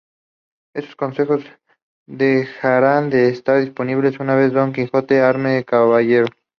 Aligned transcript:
Estos 0.73 0.95
consejos 0.95 1.43
dejarán 2.07 3.11
de 3.11 3.29
estar 3.29 3.59
disponibles 3.61 4.19
una 4.19 4.33
vez 4.33 4.51
Don 4.51 4.73
Quijote 4.73 5.13
se 5.17 5.21
arme 5.21 5.63
caballero. 5.63 6.25